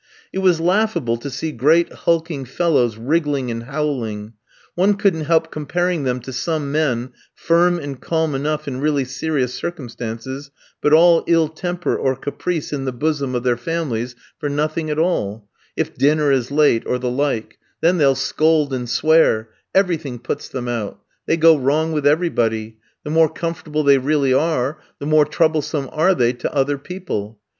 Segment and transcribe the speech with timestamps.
[0.33, 4.33] It was laughable to see great, hulking fellows wriggling and howling.
[4.73, 9.53] One couldn't help comparing them to some men, firm and calm enough in really serious
[9.53, 10.49] circumstances,
[10.81, 14.97] but all ill temper or caprice in the bosom of their families for nothing at
[14.97, 20.49] all; if dinner is late or the like, then they'll scold and swear; everything puts
[20.49, 25.25] them out; they go wrong with everybody; the more comfortable they really are, the more
[25.25, 27.39] troublesome are they to other people.